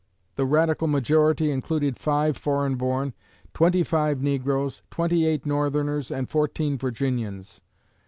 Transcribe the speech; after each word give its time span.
The 0.35 0.47
radical 0.47 0.87
majority 0.87 1.51
included 1.51 1.95
five 1.99 2.35
foreign 2.35 2.73
born, 2.73 3.13
twenty 3.53 3.83
five 3.83 4.19
negroes, 4.19 4.81
twenty 4.89 5.27
eight 5.27 5.45
Northerners, 5.45 6.09
and 6.09 6.27
fourteen 6.27 6.75
Virginians. 6.79 7.61